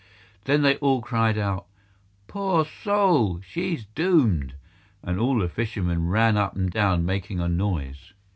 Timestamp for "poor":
2.25-2.65